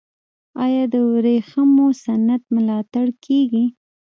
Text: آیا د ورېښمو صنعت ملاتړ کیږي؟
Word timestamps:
آیا 0.63 0.83
د 0.93 0.95
ورېښمو 1.11 1.87
صنعت 2.03 2.43
ملاتړ 2.55 3.05
کیږي؟ 3.25 3.65